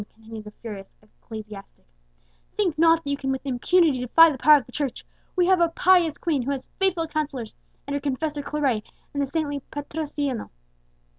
[0.15, 1.85] continued the furious ecclesiastic,
[2.57, 5.05] "think not that you can with impunity defy the power of the Church!
[5.35, 7.55] We have a pious Queen, who has faithful counsellors
[7.87, 8.83] in her confessor Claret
[9.13, 10.49] and the saintly Patrocinio.